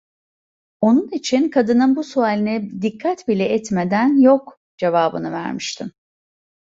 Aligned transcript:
Onun 0.81 1.07
için 1.07 1.49
kadının 1.49 1.95
bu 1.95 2.03
sualine 2.03 2.81
dikkat 2.81 3.27
bile 3.27 3.45
etmeden 3.45 4.21
"yok!" 4.21 4.59
cevabını 4.77 5.31
vermiştim. 5.31 5.91